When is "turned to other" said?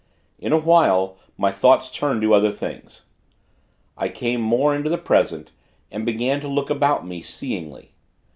1.91-2.51